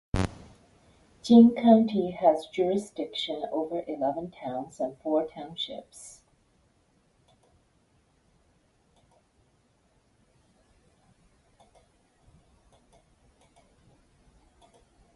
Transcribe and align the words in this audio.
Jing 1.21 1.53
County 1.53 2.09
has 2.09 2.47
jurisdiction 2.47 3.43
over 3.51 3.83
eleven 3.87 4.31
towns 4.31 4.79
and 4.79 4.97
four 4.97 5.27
townships. 5.27 6.21